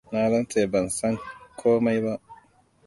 Na 0.11 0.21
rantse 0.31 0.59
ban 0.71 0.87
san 0.97 1.15
komai 1.59 1.99
ba. 2.03 2.13